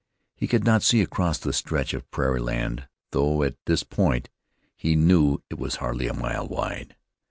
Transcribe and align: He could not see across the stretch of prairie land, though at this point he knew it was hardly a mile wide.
He 0.33 0.47
could 0.47 0.63
not 0.63 0.81
see 0.81 1.01
across 1.03 1.37
the 1.37 1.53
stretch 1.53 1.93
of 1.93 2.09
prairie 2.09 2.39
land, 2.39 2.87
though 3.11 3.43
at 3.43 3.53
this 3.67 3.83
point 3.83 4.31
he 4.75 4.95
knew 4.95 5.43
it 5.47 5.59
was 5.59 5.75
hardly 5.75 6.07
a 6.07 6.13
mile 6.15 6.47
wide. 6.47 6.95